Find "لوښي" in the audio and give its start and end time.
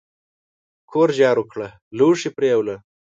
1.97-2.29